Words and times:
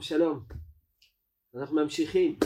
שלום, 0.00 0.02
שלום. 0.02 0.44
אנחנו 1.54 1.76
ממשיכים. 1.76 2.38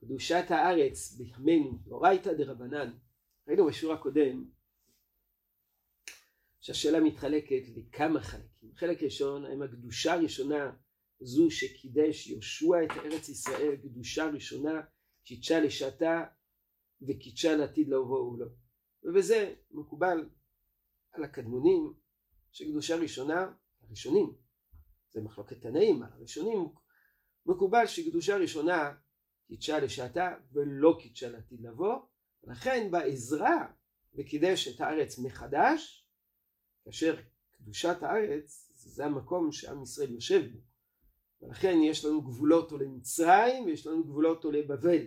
קדושת 0.00 0.44
הארץ 0.48 1.16
בימינו, 1.18 1.78
אורייתא 1.90 2.32
דרבנן. 2.32 2.92
ראינו 3.48 3.66
בשיעור 3.66 3.94
הקודם 3.94 4.50
שהשאלה 6.60 7.00
מתחלקת 7.00 7.62
לכמה 7.76 8.20
חלקים. 8.20 8.70
חלק 8.76 9.02
ראשון, 9.02 9.44
האם 9.44 9.62
הקדושה 9.62 10.12
הראשונה 10.12 10.72
זו 11.20 11.50
שקידש 11.50 12.26
יהושע 12.26 12.84
את 12.84 12.90
ארץ 12.90 13.28
ישראל, 13.28 13.76
קדושה 13.76 14.26
ראשונה, 14.26 14.80
קידשה 15.24 15.60
לשעתה 15.60 16.24
וקידשה 17.02 17.56
לעתיד 17.56 17.88
לבוא 17.88 18.32
ולא. 18.32 18.46
ובזה 19.02 19.54
מקובל 19.70 20.28
על 21.12 21.24
הקדמונים 21.24 21.94
שקדושה 22.52 22.96
ראשונה, 22.96 23.52
הראשונים, 23.82 24.47
זה 25.10 25.20
מחלוקת 25.20 25.60
תנאים, 25.60 26.02
הראשונים. 26.02 26.68
מקובל 27.46 27.86
שקדושה 27.86 28.36
ראשונה 28.36 28.92
קידשה 29.48 29.78
לשעתה 29.78 30.34
ולא 30.52 30.98
קידשה 31.00 31.30
לעתיד 31.30 31.60
לבוא, 31.60 31.98
לכן 32.44 32.90
בעזרה 32.90 33.66
וקידש 34.14 34.68
את 34.68 34.80
הארץ 34.80 35.18
מחדש, 35.18 36.06
כאשר 36.84 37.16
קדושת 37.50 38.02
הארץ 38.02 38.72
זה 38.74 39.04
המקום 39.04 39.52
שעם 39.52 39.82
ישראל 39.82 40.10
יושב 40.10 40.52
בו, 40.52 40.58
ולכן 41.42 41.76
יש 41.82 42.04
לנו 42.04 42.22
גבולות 42.22 42.72
עולי 42.72 42.86
מצרים 42.86 43.64
ויש 43.64 43.86
לנו 43.86 44.04
גבולות 44.04 44.44
עולי 44.44 44.62
בבל. 44.62 45.06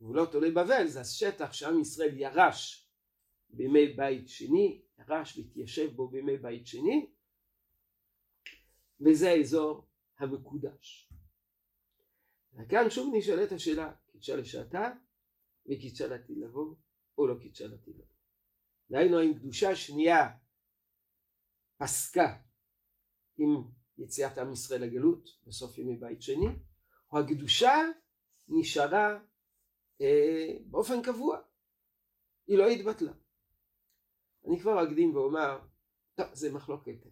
גבולות 0.00 0.34
עולי 0.34 0.50
בבל 0.50 0.86
זה 0.86 1.00
השטח 1.00 1.52
שעם 1.52 1.80
ישראל 1.80 2.18
ירש 2.18 2.88
בימי 3.50 3.86
בית 3.86 4.28
שני, 4.28 4.82
ירש 4.98 5.38
והתיישב 5.38 5.96
בו 5.96 6.08
בימי 6.08 6.36
בית 6.36 6.66
שני, 6.66 7.10
וזה 9.00 9.30
האזור 9.30 9.86
המקודש. 10.18 11.12
וכאן 12.54 12.90
שוב 12.90 13.14
נשאלת 13.16 13.52
השאלה, 13.52 13.92
קידשה 14.12 14.36
לשעתה 14.36 14.90
וקידשה 15.66 16.06
לעתיד 16.06 16.38
לבוא 16.38 16.74
או 17.18 17.26
לא 17.26 17.34
קידשה 17.40 17.66
לעתיד 17.66 17.94
לבוא. 17.94 18.14
דהיינו 18.90 19.18
האם 19.18 19.38
קדושה 19.38 19.76
שנייה 19.76 20.28
פסקה 21.78 22.38
עם 23.38 23.48
יציאת 23.98 24.38
עם 24.38 24.52
ישראל 24.52 24.82
לגלות 24.82 25.28
בסוף 25.46 25.78
ימי 25.78 25.96
בית 25.96 26.22
שני, 26.22 26.46
או 27.12 27.18
הקדושה 27.18 27.74
נשארה 28.48 29.18
אה, 30.00 30.56
באופן 30.66 31.02
קבוע, 31.02 31.38
היא 32.46 32.58
לא 32.58 32.68
התבטלה. 32.68 33.12
אני 34.46 34.60
כבר 34.60 34.84
אקדים 34.84 35.16
ואומר, 35.16 35.58
טוב 36.14 36.26
זה 36.32 36.52
מחלוקת 36.52 37.06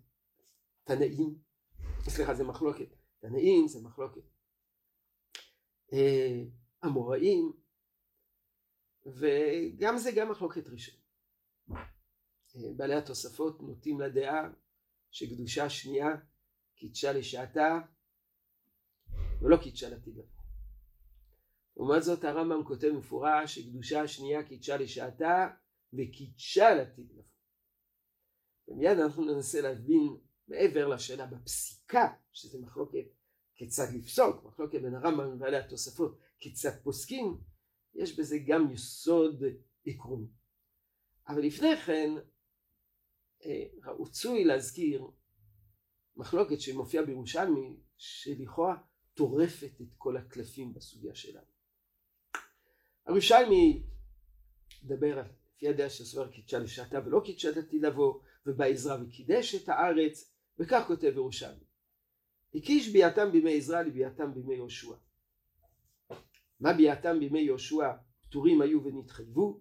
תנאים, 0.85 1.39
סליחה 2.05 2.35
זה 2.35 2.45
מחלוקת 2.45 2.89
תנאים 3.19 3.69
זה 3.69 3.83
מחלוקת 3.83 4.23
אה, 5.93 6.43
אמוראים 6.85 7.53
וגם 9.07 9.99
זה 9.99 10.11
גם 10.17 10.31
מחלוקת 10.31 10.69
ראשון. 10.69 11.01
אה, 11.71 12.73
בעלי 12.77 12.95
התוספות 12.95 13.63
נוטים 13.63 14.01
לדעה 14.01 14.51
שקדושה 15.11 15.71
שנייה 15.71 16.09
קידשה 16.75 17.13
לשעתה 17.13 17.79
ולא 19.43 19.57
קידשה 19.57 19.89
לבוא. 19.89 20.25
לעומת 21.77 22.03
זאת 22.03 22.25
הרמב"ם 22.25 22.65
כותב 22.65 22.89
מפורש 22.99 23.55
שקדושה 23.55 24.03
השנייה 24.03 24.43
קידשה 24.43 24.77
לשעתה 24.77 25.49
וקידשה 25.93 26.75
לבוא. 26.75 27.23
ומיד 28.69 28.99
אנחנו 28.99 29.25
ננסה 29.25 29.61
להבין 29.61 30.17
מעבר 30.49 30.89
לשאלה 30.89 31.27
בפסיקה, 31.27 32.13
שזה 32.33 32.59
מחלוקת 32.61 33.05
כיצד 33.55 33.87
לפסוק, 33.95 34.45
מחלוקת 34.45 34.83
בין 34.83 34.95
הרמב"ם 34.95 35.29
ובעלי 35.35 35.57
התוספות 35.57 36.19
כיצד 36.39 36.83
פוסקים, 36.83 37.39
יש 37.95 38.19
בזה 38.19 38.39
גם 38.47 38.73
יסוד 38.73 39.43
עקרוני. 39.87 40.27
אבל 41.29 41.43
לפני 41.43 41.77
כן 41.77 42.11
אה, 43.45 43.93
רצוי 44.01 44.45
להזכיר 44.45 45.07
מחלוקת 46.17 46.61
שמופיעה 46.61 47.05
בירושלמי 47.05 47.77
שלכאורה 47.97 48.77
טורפת 49.15 49.81
את 49.81 49.87
כל 49.97 50.17
הקלפים 50.17 50.75
בסוגיה 50.75 51.15
שלנו. 51.15 51.47
הירושלמי 53.07 53.83
מדבר 54.83 55.23
לפי 55.55 55.69
הדעה 55.69 55.91
שסובר 55.91 56.31
קידשה 56.31 56.59
לשעתה 56.59 56.99
ולא 57.07 57.21
קידשה 57.25 57.53
דתי 57.53 57.79
לבוא 57.79 58.21
ובעזרה 58.47 59.03
וקידש 59.03 59.55
את 59.55 59.69
הארץ 59.69 60.38
וכך 60.59 60.85
כותב 60.87 61.13
ירושלמי 61.17 61.65
הקיש 62.55 62.89
ביאתם 62.89 63.33
בימי 63.33 63.57
עזרא 63.57 63.83
לביאתם 63.83 64.35
בימי 64.35 64.55
יהושע. 64.55 64.95
מה 66.61 66.73
ביאתם 66.73 67.21
בימי 67.21 67.41
יהושע 67.41 67.93
פטורים 68.29 68.61
היו 68.61 68.85
ונתחייבו? 68.85 69.61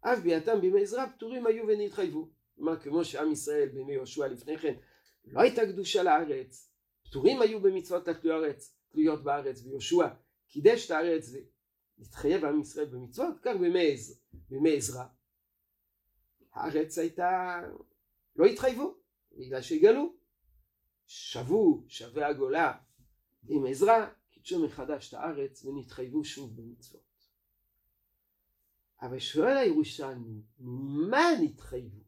אף 0.00 0.18
ביאתם 0.18 0.60
בימי 0.60 0.82
עזרא 0.82 1.06
פטורים 1.06 1.46
היו 1.46 1.64
ונתחייבו. 1.68 2.30
כלומר 2.56 2.80
כמו 2.80 3.04
שעם 3.04 3.32
ישראל 3.32 3.68
בימי 3.68 3.92
יהושע 3.92 4.28
לפני 4.28 4.58
כן 4.58 4.74
לא 5.24 5.40
הייתה 5.40 5.62
קדושה 5.66 6.02
לארץ 6.02 6.72
פטורים 7.04 7.42
היו 7.42 7.60
במצוות 7.60 8.08
תלויות 8.92 9.24
בארץ 9.24 9.64
ויהושע 9.64 10.08
קידש 10.48 10.86
את 10.86 10.90
הארץ 10.90 11.30
והתחייב 11.98 12.44
עם 12.44 12.60
ישראל 12.60 12.86
במצוות 12.86 13.34
כך 13.42 13.52
בימי, 14.48 14.76
עזרא. 14.76 15.04
הארץ 16.52 16.98
הייתה 16.98 17.60
לא 18.36 18.46
התחייבו 18.46 19.01
בגלל 19.36 19.62
שהגלו 19.62 20.14
שבו 21.06 21.84
שבי 21.88 22.24
הגולה 22.24 22.78
עם 23.48 23.66
עזרא 23.66 24.06
קידשו 24.30 24.64
מחדש 24.66 25.08
את 25.08 25.14
הארץ 25.14 25.64
ונתחייבו 25.64 26.24
שוב 26.24 26.56
במצוות. 26.56 27.28
אבל 29.00 29.18
שואל 29.18 29.56
הירושלמי 29.56 30.42
ממה 30.58 31.26
נתחייבו? 31.42 32.02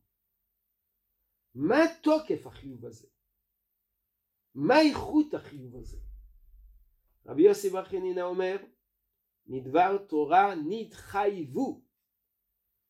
מה 1.55 1.79
תוקף 2.03 2.47
החיוב 2.47 2.87
הזה? 2.87 3.07
מה 4.55 4.81
איכות 4.81 5.35
החיוב 5.35 5.77
הזה? 5.77 5.99
רבי 7.27 7.43
יוסי 7.43 7.71
בר 7.71 7.85
חנינא 7.85 8.21
אומר 8.21 8.57
מדבר 9.47 10.07
תורה 10.09 10.55
נתחייבו. 10.69 11.85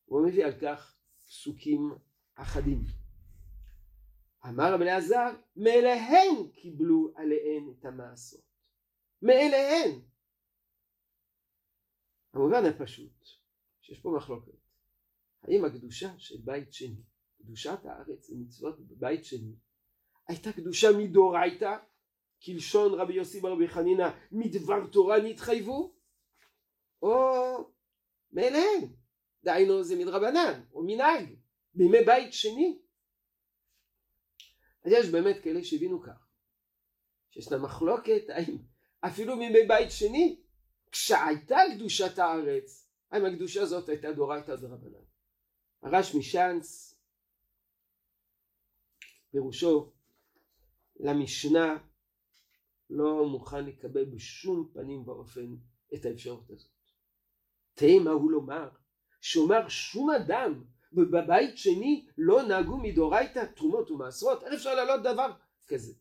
הוא 0.05 0.27
מביא 0.27 0.45
על 0.45 0.61
כך 0.61 0.97
פסוקים 1.27 1.91
אחדים 2.35 2.85
אמר 4.49 4.75
רבי 4.75 4.85
אלעזר 4.85 5.31
מאליהן 5.57 6.49
קיבלו 6.53 7.13
עליהן 7.17 7.71
את 7.71 7.85
המעשות. 7.85 8.45
מאליהן. 9.23 10.01
המובן 12.33 12.65
הפשוט 12.65 13.27
שיש 13.81 14.01
פה 14.01 14.15
מחלוקת. 14.17 14.53
האם 15.43 15.65
הקדושה 15.65 16.19
של 16.19 16.37
בית 16.45 16.73
שני 16.73 17.03
קדושת 17.39 17.79
הארץ 17.85 18.31
ומצוות 18.31 18.81
בבית 18.81 19.25
שני 19.25 19.57
הייתה 20.29 20.53
קדושה 20.53 20.89
מדאורייתא? 20.99 21.77
כלשון 22.45 23.01
רבי 23.01 23.15
יוסי 23.15 23.41
ברבי 23.41 23.69
חנינא 23.69 24.09
מדבר 24.33 24.87
תורה 24.93 25.17
נתחייבו? 25.23 25.95
או 27.03 27.15
מאליהן. 28.33 28.93
דהיינו 29.45 29.83
זה 29.83 29.97
מדרבנן 29.97 30.61
או 30.73 30.83
מנהג. 30.87 31.35
בימי 31.75 32.05
בית 32.07 32.33
שני 32.33 32.79
אז 34.85 34.93
יש 34.93 35.09
באמת 35.09 35.37
כאלה 35.43 35.65
שהבינו 35.65 36.03
כך 36.03 36.29
שישנה 37.31 37.59
מחלוקת 37.59 38.23
האם 38.29 38.59
אפילו 39.01 39.37
מימי 39.37 39.67
בית 39.69 39.91
שני 39.91 40.41
כשהייתה 40.93 41.59
קדושת 41.75 42.19
הארץ 42.19 42.89
האם 43.11 43.25
הקדושה 43.25 43.63
הזאת 43.63 43.89
הייתה 43.89 44.13
דאורייתא 44.13 44.57
דרבנן 44.57 45.05
הרש 45.83 46.15
משאנץ 46.15 46.95
פירושו 49.31 49.93
למשנה 51.01 51.79
לא 52.91 53.29
מוכן 53.29 53.65
לקבל 53.65 54.05
בשום 54.05 54.71
פנים 54.73 55.09
ואופן 55.09 55.55
את 55.95 56.05
האפשרות 56.05 56.51
הזאת. 56.51 56.71
תהי 57.75 57.99
מה 57.99 58.11
הוא 58.11 58.31
לומר, 58.31 58.69
שאומר 59.21 59.69
שום 59.69 60.11
אדם 60.11 60.65
ובבית 60.95 61.59
שני 61.59 62.07
לא 62.19 62.43
נהגו 62.43 62.77
מדאורייתא 62.77 63.45
תרומות 63.57 63.91
ומעשרות, 63.91 64.43
איך 64.43 64.53
אפשר 64.55 64.75
להעלות 64.75 65.03
דבר 65.03 65.33
כזה? 65.67 65.93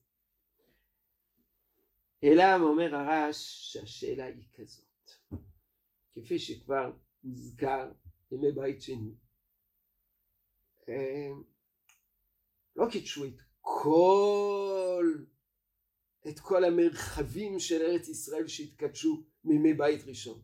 אלא 2.24 2.56
אומר 2.56 2.95
הרש 2.95 3.38
שהשאלה 3.72 4.25
היא 4.25 4.44
כזאת, 4.54 5.12
כפי 6.16 6.40
שכבר 6.40 6.92
הוזכר 7.24 7.92
ימי 8.31 8.51
בית 8.51 8.81
שני, 8.81 9.16
לא 12.75 12.86
קידשו 12.92 13.25
את 13.25 13.42
כל 13.62 15.16
את 16.30 16.39
כל 16.39 16.63
המרחבים 16.63 17.60
של 17.60 17.81
ארץ 17.81 18.07
ישראל 18.07 18.48
שהתקדשו 18.48 19.24
מימי 19.44 19.74
בית 19.74 20.04
ראשון. 20.06 20.42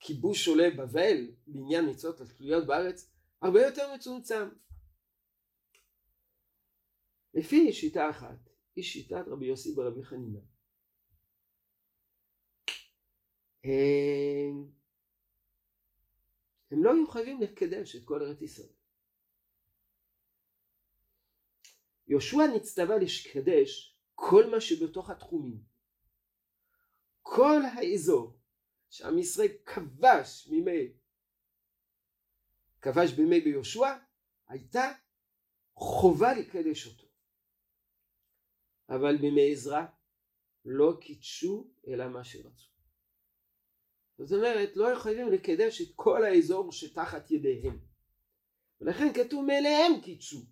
כיבוש 0.00 0.48
עולה 0.48 0.70
בבל 0.76 1.30
בעניין 1.46 1.90
מצוות 1.90 2.20
התלויות 2.20 2.66
בארץ 2.66 3.10
הרבה 3.42 3.62
יותר 3.62 3.94
מצומצם. 3.94 4.48
לפי 7.34 7.72
שיטה 7.72 8.10
אחת, 8.10 8.38
היא 8.76 8.84
שיטת 8.84 9.24
רבי 9.26 9.46
יוסי 9.46 9.74
ברבי 9.74 10.04
חנינה. 10.04 10.38
הם, 13.64 14.70
הם 16.70 16.84
לא 16.84 16.94
היו 16.94 17.06
חייבים 17.06 17.40
לקדש 17.40 17.96
את 17.96 18.04
כל 18.04 18.22
ארץ 18.22 18.42
ישראל. 18.42 18.72
יהושע 22.08 22.36
נצטווה 22.56 22.96
לקדש 22.98 23.98
כל 24.14 24.50
מה 24.50 24.60
שבתוך 24.60 25.10
התחומים. 25.10 25.62
כל 27.22 27.60
האזור 27.76 28.38
שעם 28.90 29.18
ישראל 29.18 29.48
כבש 29.64 30.48
מימי, 30.50 30.92
כבש 32.82 33.12
בימי 33.12 33.40
ביהושע, 33.40 33.96
הייתה 34.48 34.92
חובה 35.74 36.34
לקדש 36.34 36.86
אותו. 36.86 37.08
אבל 38.88 39.16
בימי 39.16 39.52
עזרא 39.52 39.82
לא 40.64 40.92
קידשו 41.00 41.70
אלא 41.88 42.08
מה 42.08 42.24
שרצו. 42.24 42.68
זאת 44.18 44.32
אומרת, 44.32 44.76
לא 44.76 44.92
יכולים 44.92 45.32
לקדש 45.32 45.80
את 45.80 45.88
כל 45.96 46.24
האזור 46.24 46.72
שתחת 46.72 47.30
ידיהם. 47.30 47.78
ולכן 48.80 49.12
כתוב 49.14 49.44
מאליהם 49.46 50.00
קידשו. 50.04 50.46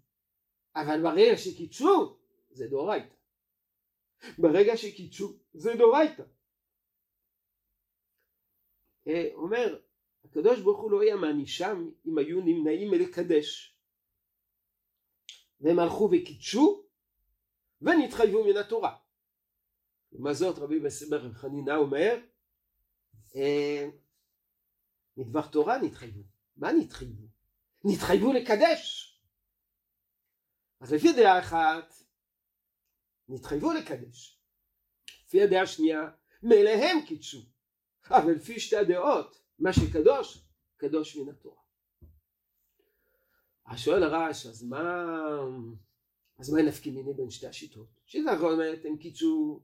אבל 0.76 1.02
ברגע 1.02 1.36
שקידשו, 1.36 2.18
זה 2.50 2.66
דאורייתא. 2.68 3.14
ברגע 4.38 4.76
שקידשו, 4.76 5.38
זה 5.54 5.70
דאורייתא. 5.78 6.22
אה, 9.08 9.28
אומר, 9.34 9.80
הקדוש 10.30 10.60
ברוך 10.60 10.80
הוא 10.80 10.90
לא 10.90 11.02
היה 11.02 11.16
מענישם 11.16 11.90
אם 12.06 12.18
היו 12.18 12.40
נמנעים 12.40 12.90
מלקדש. 12.90 13.76
והם 15.60 15.78
הלכו 15.78 16.10
וקידשו 16.12 16.86
ונתחייבו 17.82 18.44
מן 18.44 18.56
התורה. 18.56 18.96
לעומת 20.12 20.34
זאת 20.34 20.58
רבי 20.58 20.78
מסבר 20.78 21.32
חנינה 21.32 21.76
אומר 21.76 22.16
אה, 23.36 23.88
מדבר 25.16 25.46
תורה 25.46 25.78
נתחייבו. 25.78 26.22
מה 26.56 26.72
נתחייבו? 26.72 27.24
נתחייבו 27.84 28.32
לקדש. 28.32 29.12
אז 30.80 30.92
לפי 30.92 31.12
דעה 31.12 31.38
אחת 31.38 31.94
נתחייבו 33.28 33.72
לקדש. 33.72 34.40
לפי 35.26 35.42
הדעה 35.42 35.62
השנייה 35.62 36.00
מאליהם 36.42 37.06
קידשו. 37.06 37.38
אבל 38.10 38.32
לפי 38.32 38.60
שתי 38.60 38.76
הדעות 38.76 39.45
מה 39.58 39.72
שקדוש 39.72 40.46
קדוש 40.76 41.16
מן 41.16 41.28
התורה. 41.28 41.62
אז 43.66 43.78
שואל 43.78 44.02
הרעש 44.02 44.46
אז 44.46 44.62
מה 44.62 45.04
אז 46.38 46.50
מה 46.50 46.62
נפקי 46.62 46.90
מיני 46.90 47.14
בין 47.14 47.30
שתי 47.30 47.46
השיטות? 47.46 47.88
שיטה 48.06 48.34
אחת 48.34 48.42
אומרת 48.42 48.84
הם 48.84 48.96
קידשו 48.96 49.62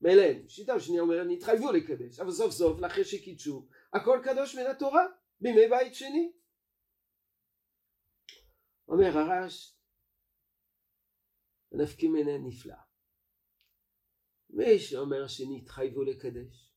מאליהם, 0.00 0.48
שיטה 0.48 0.80
שנייה 0.80 1.02
אומרת 1.02 1.26
נתחייבו 1.28 1.72
לקדש 1.72 2.20
אבל 2.20 2.30
סוף 2.30 2.52
סוף 2.52 2.80
לאחרי 2.80 3.04
שקידשו 3.04 3.66
הכל 3.92 4.20
קדוש 4.24 4.54
מן 4.54 4.66
התורה 4.66 5.06
בימי 5.40 5.68
בית 5.68 5.94
שני. 5.94 6.32
אומר 8.88 9.18
הרעש 9.18 9.72
נפקי 11.72 12.08
מיני 12.08 12.38
נפלא. 12.38 12.74
מי 14.50 14.78
שאומר 14.78 15.26
שנתחייבו 15.28 16.02
לקדש 16.02 16.73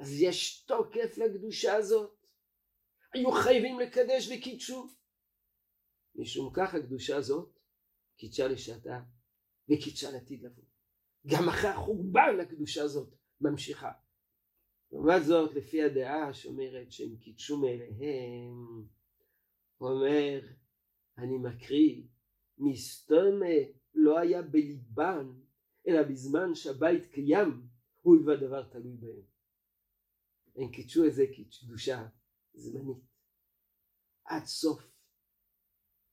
אז 0.00 0.20
יש 0.20 0.64
תוקף 0.64 1.18
לקדושה 1.18 1.76
הזאת. 1.76 2.26
היו 3.14 3.32
חייבים 3.32 3.80
לקדש 3.80 4.28
וקידשו. 4.28 4.86
משום 6.14 6.50
כך 6.54 6.74
הקדושה 6.74 7.16
הזאת 7.16 7.58
קידשה 8.16 8.48
לשעתה 8.48 9.00
וקידשה 9.68 10.10
לעתיד 10.10 10.42
לבוא. 10.42 10.64
גם 11.26 11.48
אחרי 11.48 11.70
החורבן 11.70 12.40
הקדושה 12.42 12.82
הזאת 12.82 13.14
ממשיכה. 13.40 13.92
לעומת 14.92 15.24
זאת 15.24 15.54
לפי 15.54 15.82
הדעה 15.82 16.34
שאומרת 16.34 16.92
שהם 16.92 17.16
קידשו 17.16 17.60
מאליהם, 17.60 18.86
הוא 19.76 19.90
אומר 19.90 20.40
אני 21.18 21.38
מקריא 21.38 22.02
מסתומה 22.58 23.56
לא 23.94 24.18
היה 24.18 24.42
בליבן 24.42 25.26
אלא 25.88 26.02
בזמן 26.02 26.54
שהבית 26.54 27.06
קיים 27.12 27.66
הוא 28.00 28.16
והדבר 28.26 28.62
תלוי 28.62 28.96
בהם. 28.96 29.22
הם 30.56 30.72
קידשו 30.72 31.06
את 31.06 31.14
זה 31.14 31.24
כקדושה 31.34 32.06
זמנית. 32.54 33.10
עד 34.24 34.44
סוף, 34.44 34.82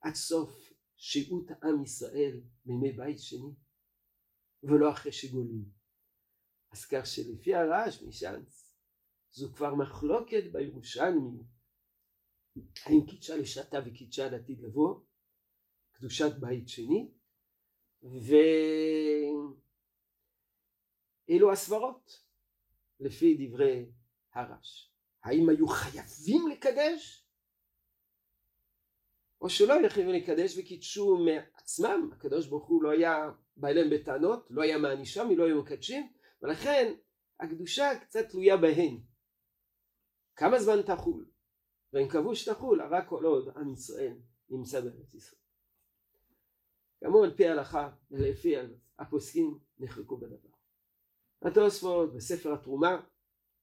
עד 0.01 0.13
סוף 0.13 0.73
שהות 0.95 1.47
עם 1.63 1.83
ישראל 1.83 2.41
בימי 2.65 2.91
בית 2.91 3.19
שני, 3.19 3.55
ולא 4.63 4.91
אחרי 4.91 5.11
שגולים. 5.11 5.65
אז 6.71 6.85
כך 6.85 7.05
שלפי 7.05 7.55
הרעש 7.55 8.01
משאנץ, 8.01 8.73
זו 9.31 9.53
כבר 9.53 9.75
מחלוקת 9.75 10.43
בירושלמי, 10.51 11.43
האם 12.85 13.05
קידשה 13.09 13.37
לשעתה 13.37 13.77
וקידשה 13.85 14.29
לעתיד 14.29 14.61
לבוא, 14.61 15.01
קדושת 15.91 16.31
בית 16.39 16.69
שני, 16.69 17.11
ואלו 21.27 21.51
הסברות 21.51 22.27
לפי 22.99 23.47
דברי 23.47 23.91
הרש. 24.37 24.91
האם 25.23 25.49
היו 25.49 25.67
חייבים 25.67 26.47
לקדש? 26.47 27.27
או 29.41 29.49
שלא 29.49 29.73
היו 29.73 29.89
חייבים 29.89 30.15
לקדש 30.15 30.57
וקידשו 30.57 31.17
מעצמם, 31.17 32.09
הקדוש 32.13 32.47
ברוך 32.47 32.67
הוא 32.67 32.83
לא 32.83 32.89
היה 32.89 33.31
בא 33.57 33.67
אליהם 33.67 33.89
בטענות, 33.89 34.47
לא 34.49 34.61
היה 34.61 34.77
מענישם, 34.77 35.27
לא 35.37 35.45
היו 35.45 35.61
מקדשים, 35.61 36.13
ולכן 36.41 36.93
הקדושה 37.39 37.99
קצת 38.01 38.29
תלויה 38.29 38.57
בהן. 38.57 38.99
כמה 40.35 40.59
זמן 40.59 40.81
תחול? 40.81 41.25
והם 41.93 42.07
קבעו 42.07 42.35
שתחול 42.35 42.81
רק 42.81 43.07
כל 43.07 43.25
עוד 43.25 43.49
עם 43.55 43.73
ישראל 43.73 44.17
נמצא 44.49 44.81
בארץ 44.81 45.13
ישראל. 45.13 45.41
כאמור 46.99 47.23
על 47.23 47.35
פי 47.35 47.47
ההלכה 47.47 47.89
ולפי 48.11 48.55
הפוסקים 48.99 49.59
נחלקו 49.77 50.17
בדבר. 50.17 50.49
התוספות 51.41 52.13
בספר 52.13 52.53
התרומה 52.53 53.01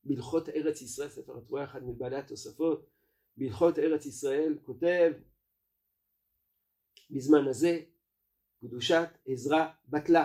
בהלכות 0.04 0.48
ארץ 0.48 0.82
ישראל, 0.82 1.08
ספר 1.08 1.38
התרועה 1.38 1.64
אחד 1.64 1.82
מבעלי 1.84 2.16
התוספות, 2.16 2.90
בהלכות 3.36 3.78
ארץ 3.78 4.06
ישראל 4.06 4.58
כותב 4.62 5.12
בזמן 7.10 7.48
הזה 7.48 7.80
קדושת 8.60 9.08
עזרא 9.26 9.66
בטלה 9.88 10.24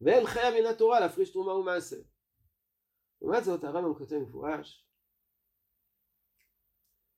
ואין 0.00 0.26
חיה 0.26 0.50
מן 0.50 0.66
התורה 0.66 1.00
להפריש 1.00 1.30
תרומה 1.30 1.52
ומעשר. 1.52 2.02
לעומת 3.22 3.44
זאת 3.44 3.64
הרמב"ם 3.64 3.94
כותב 3.98 4.16
מפורש 4.16 4.86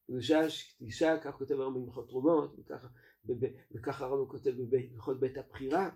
קדושה, 0.06 0.40
קדישה, 0.78 1.18
כך 1.24 1.34
כותב 1.34 1.54
הרמב"ם 1.60 1.84
בהלכות 1.84 2.08
תרומות 2.08 2.58
וככה, 2.58 2.88
וככה 3.74 4.04
הרמב"ם 4.04 4.30
כותב 4.30 4.50
בהלכות 4.70 5.20
בית 5.20 5.36
הבחירה 5.38 5.90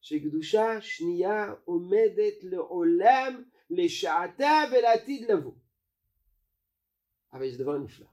שקדושה 0.00 0.80
שנייה 0.80 1.54
עומדת 1.64 2.42
לעולם 2.42 3.44
לשעתה 3.70 4.62
ולעתיד 4.72 5.30
לבוא. 5.30 5.52
אבל 7.32 7.44
יש 7.44 7.56
דבר 7.56 7.78
נפלא. 7.78 8.06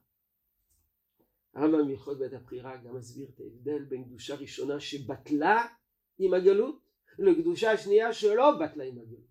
הרמב"ם 1.53 1.87
בהלכות 1.87 2.19
בית 2.19 2.33
הבחירה 2.33 2.77
גם 2.77 2.95
מסביר 2.95 3.29
את 3.29 3.39
ההבדל 3.39 3.83
בין 3.83 4.03
קדושה 4.03 4.35
ראשונה 4.35 4.79
שבטלה 4.79 5.67
עם 6.17 6.33
הגלות 6.33 6.81
לקדושה 7.19 7.77
שנייה 7.77 8.13
שלא 8.13 8.51
בטלה 8.59 8.83
עם 8.83 8.99
הגלות. 8.99 9.27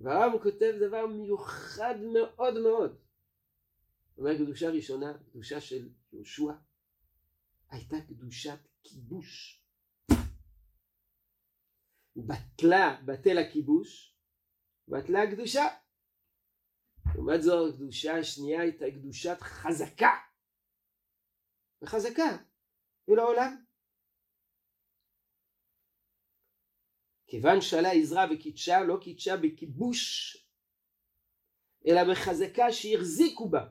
והרמב"ם 0.00 0.42
כותב 0.42 0.74
דבר 0.80 1.06
מיוחד 1.06 1.94
מאוד 2.12 2.58
מאוד. 2.62 2.98
אומר 4.18 4.38
קדושה 4.38 4.70
ראשונה, 4.70 5.18
קדושה 5.30 5.60
של 5.60 5.88
יהושע, 6.12 6.52
הייתה 7.70 7.96
קדושת 8.08 8.58
כיבוש. 8.82 9.62
בטלה, 12.16 13.00
בטל 13.04 13.38
הכיבוש, 13.38 14.09
בטלה 14.90 15.22
הקדושה. 15.22 15.64
לעומת 17.14 17.42
זאת 17.42 17.74
הקדושה 17.74 18.18
השנייה 18.18 18.60
הייתה 18.60 18.84
קדושת 18.90 19.36
חזקה. 19.40 20.10
וחזקה 21.82 22.36
ולעולם. 23.08 23.64
כיוון 27.26 27.60
שעלה 27.60 27.90
עזרא 27.90 28.26
וקידשה 28.32 28.80
לא 28.80 28.98
קידשה 29.02 29.36
בכיבוש 29.36 30.36
אלא 31.86 32.00
בחזקה 32.12 32.72
שהחזיקו 32.72 33.48
בה 33.48 33.68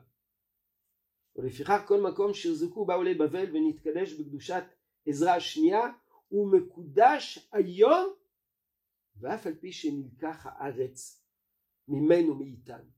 ולפיכך 1.36 1.82
כל 1.86 2.00
מקום 2.00 2.34
שהחזיקו 2.34 2.86
בה 2.86 2.94
עולי 2.94 3.14
בבל 3.14 3.56
ונתקדש 3.56 4.12
בקדושת 4.12 4.64
עזרא 5.06 5.30
השנייה 5.30 5.80
הוא 6.28 6.52
מקודש 6.52 7.48
היום 7.52 8.19
ואף 9.20 9.46
על 9.46 9.54
פי 9.54 9.72
שנלקח 9.72 10.46
הארץ 10.46 11.24
ממנו 11.88 12.34
מאיתנו. 12.34 12.90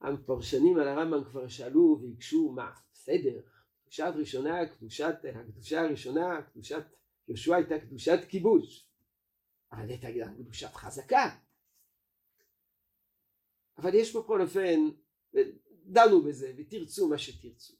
הפרשנים 0.00 0.76
על 0.76 0.88
הרמב"ם 0.88 1.24
כבר 1.24 1.48
שאלו 1.48 2.00
והקשו 2.02 2.52
מה 2.52 2.72
בסדר 2.92 3.40
קדושת 3.82 4.12
ראשונה, 4.16 4.66
קדושת, 4.66 5.14
הקדושה 5.34 5.80
הראשונה, 5.80 6.42
קדושת 6.42 6.84
יהושע 7.28 7.56
הייתה 7.56 7.80
קדושת 7.80 8.18
כיבוש, 8.28 8.88
אבל 9.72 9.88
הייתה 9.88 10.08
גם 10.20 10.34
קדושת 10.34 10.74
חזקה. 10.74 11.38
אבל 13.78 13.94
יש 13.94 14.16
בכל 14.16 14.42
אופן, 14.42 14.80
דנו 15.84 16.22
בזה 16.22 16.52
ותרצו 16.56 17.08
מה 17.08 17.18
שתרצו. 17.18 17.74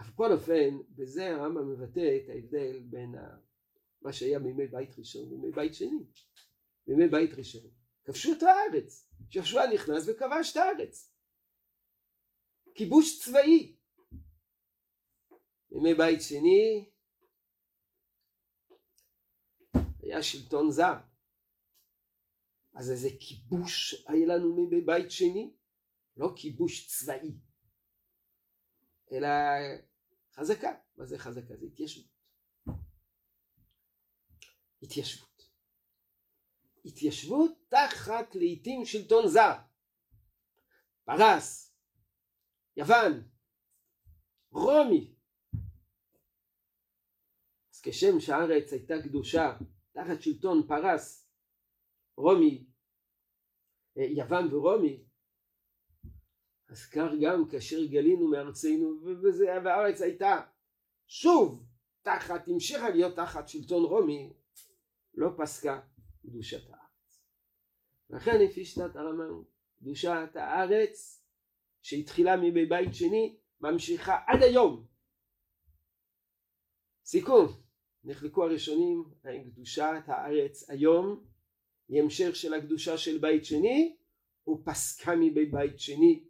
אבל 0.00 0.10
בכל 0.10 0.32
אופן, 0.32 0.78
בזה 0.90 1.34
הרמב"ם 1.34 1.72
מבטא 1.72 2.18
את 2.24 2.28
ההבדל 2.28 2.80
בין. 2.80 3.14
מה 4.02 4.12
שהיה 4.12 4.38
מימי 4.38 4.66
בית 4.66 4.98
ראשון 4.98 5.32
ומימי 5.32 5.50
בית 5.52 5.74
שני. 5.74 6.06
בימי 6.86 7.08
בית 7.08 7.30
ראשון 7.38 7.70
כבשו 8.04 8.32
את 8.32 8.42
הארץ, 8.42 9.08
שיהושע 9.30 9.60
נכנס 9.74 10.04
וכבש 10.08 10.52
את 10.52 10.56
הארץ. 10.56 11.14
כיבוש 12.74 13.24
צבאי. 13.24 13.76
בימי 15.70 15.94
בית 15.94 16.20
שני 16.22 16.90
היה 20.02 20.22
שלטון 20.22 20.70
זר. 20.70 20.94
אז 22.74 22.90
איזה 22.90 23.08
כיבוש 23.20 24.04
היה 24.08 24.26
לנו 24.26 24.56
מימי 24.56 24.80
בית 24.80 25.10
שני? 25.10 25.54
לא 26.16 26.28
כיבוש 26.36 26.86
צבאי, 26.86 27.38
אלא 29.12 29.28
חזקה. 30.32 30.74
מה 30.96 31.06
זה 31.06 31.18
חזקה? 31.18 31.56
זה 31.56 31.66
התיישבות. 31.66 32.17
התיישבות. 34.82 35.48
התיישבות 36.84 37.52
תחת 37.68 38.34
לעיתים 38.34 38.84
שלטון 38.84 39.28
זר. 39.28 39.54
פרס, 41.04 41.74
יוון, 42.76 43.28
רומי. 44.50 45.14
אז 47.74 47.80
כשם 47.82 48.20
שהארץ 48.20 48.72
הייתה 48.72 48.94
קדושה 49.04 49.56
תחת 49.92 50.22
שלטון 50.22 50.66
פרס, 50.68 51.30
רומי, 52.16 52.66
אה, 53.98 54.02
יוון 54.02 54.54
ורומי, 54.54 55.04
אז 56.68 56.86
כך 56.86 57.08
גם 57.22 57.48
כאשר 57.50 57.84
גלינו 57.84 58.28
מארצנו 58.28 59.00
והארץ 59.64 60.00
הייתה 60.00 60.40
שוב 61.06 61.66
תחת, 62.02 62.48
המשיכה 62.48 62.90
להיות 62.90 63.16
תחת 63.16 63.48
שלטון 63.48 63.84
רומי, 63.84 64.32
לא 65.18 65.28
פסקה 65.36 65.80
קדושת 66.22 66.70
הארץ. 66.70 67.22
לכן 68.10 68.40
לפי 68.40 68.64
שיטת 68.64 68.96
הרמב"ם 68.96 69.42
קדושת 69.80 70.28
הארץ 70.34 71.24
שהתחילה 71.82 72.36
מבית 72.36 72.94
שני 72.94 73.38
ממשיכה 73.60 74.18
עד 74.26 74.42
היום. 74.42 74.86
סיכום, 77.04 77.46
נחלקו 78.04 78.44
הראשונים 78.44 79.04
האם 79.24 79.50
קדושת 79.50 80.02
הארץ 80.06 80.70
היום 80.70 81.24
היא 81.88 82.02
המשך 82.02 82.36
של 82.36 82.54
הקדושה 82.54 82.98
של 82.98 83.18
בית 83.18 83.44
שני 83.44 83.96
ופסקה 84.48 85.12
מבית 85.20 85.80
שני 85.80 86.24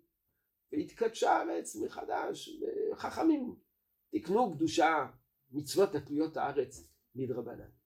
והתקדשה 0.73 1.31
הארץ 1.31 1.77
מחדש 1.77 2.51
וחכמים 2.93 3.57
תקנו 4.13 4.55
קדושה 4.55 5.07
מצוות 5.51 5.95
התלויות 5.95 6.37
הארץ 6.37 6.91
מדרבנן. 7.15 7.78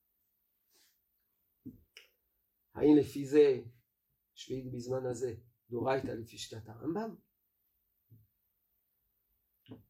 האם 2.75 2.97
לפי 3.00 3.26
זה 3.26 3.61
שביעית 4.35 4.73
בזמן 4.73 5.07
הזה 5.07 5.35
דורייתא 5.71 6.07
לפי 6.07 6.38
שיטת 6.38 6.69
הרמב"ם? 6.69 7.14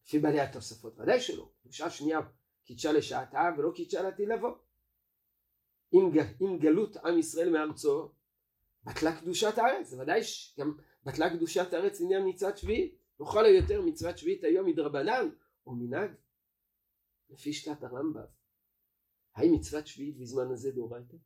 לפי 0.04 0.18
בעלי 0.18 0.40
התוספות 0.40 0.98
ודאי 0.98 1.20
שלא, 1.20 1.52
קדושה 1.62 1.90
שנייה 1.90 2.18
קידשה 2.64 2.92
לשעתה 2.92 3.38
ולא 3.58 3.72
קידשה 3.74 4.02
לעתיד 4.02 4.28
לבוא. 4.28 4.56
אם, 5.92 6.58
גלות 6.60 6.96
עם 6.96 7.18
ישראל 7.18 7.50
מארצו 7.50 8.12
בטלה 8.84 9.20
קדושת 9.20 9.58
הארץ, 9.58 9.92
ודאי 9.92 10.22
שגם 10.22 10.78
בטלה 11.04 11.36
קדושת 11.36 11.72
הארץ 11.72 12.00
עניין 12.00 12.22
מצוות 12.28 12.58
שביעית, 12.58 12.98
וכל 13.20 13.44
היותר 13.44 13.82
מצוות 13.82 14.18
שביעית 14.18 14.44
היום 14.44 14.66
מדרבנן 14.66 15.28
או 15.66 15.74
מנהג 15.74 16.10
לפי 17.30 17.52
שיטת 17.52 17.82
הרמב"ם. 17.82 18.26
האם 19.34 19.52
מצוות 19.54 19.86
שביעית 19.86 20.18
בזמן 20.18 20.52
הזה 20.52 20.70
דורייתא? 20.70 21.16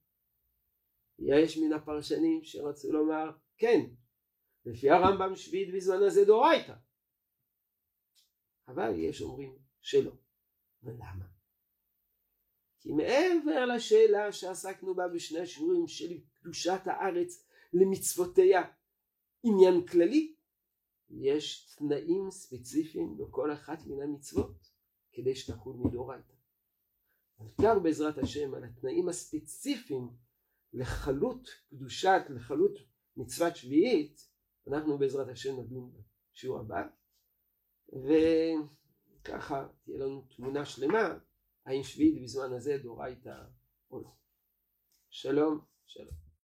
יש 1.18 1.58
מן 1.58 1.72
הפרשנים 1.72 2.40
שרצו 2.42 2.92
לומר 2.92 3.30
כן, 3.56 3.80
לפי 4.66 4.90
הרמב"ם 4.90 5.36
שביעית 5.36 5.74
בזמן 5.74 6.02
הזה 6.02 6.24
דורייתא. 6.24 6.74
אבל 8.68 8.94
יש 8.98 9.22
אומרים 9.22 9.58
שלא. 9.80 10.12
ולמה? 10.82 11.26
כי 12.80 12.92
מעבר 12.92 13.66
לשאלה 13.66 14.32
שעסקנו 14.32 14.94
בה 14.94 15.08
בשני 15.08 15.38
השיעורים 15.38 15.88
של 15.88 16.20
קדושת 16.34 16.80
הארץ 16.84 17.46
למצוותיה 17.72 18.62
עניין 19.42 19.86
כללי, 19.86 20.34
יש 21.10 21.74
תנאים 21.78 22.30
ספציפיים 22.30 23.16
בכל 23.16 23.52
אחת 23.52 23.78
מן 23.86 24.02
המצוות 24.02 24.70
כדי 25.12 25.34
שתחול 25.34 25.76
מדאורייתא. 25.76 26.34
בעיקר 27.38 27.78
בעזרת 27.78 28.18
השם 28.18 28.54
על 28.54 28.64
התנאים 28.64 29.08
הספציפיים 29.08 30.08
לחלות 30.76 31.48
קדושת, 31.70 32.20
לחלות 32.28 32.78
מצוות 33.16 33.56
שביעית, 33.56 34.28
אנחנו 34.68 34.98
בעזרת 34.98 35.28
השם 35.28 35.60
נדון 35.60 35.92
בשיעור 36.32 36.60
הבא, 36.60 36.82
וככה 39.22 39.68
תהיה 39.84 39.98
לנו 39.98 40.26
תמונה 40.36 40.64
שלמה 40.64 41.18
האם 41.66 41.82
שביעית 41.82 42.22
בזמן 42.22 42.52
הזה 42.52 42.78
דאורייתא 42.82 43.42
או 43.90 44.00
לא. 44.00 44.10
שלום, 45.10 45.60
שלום. 45.86 46.25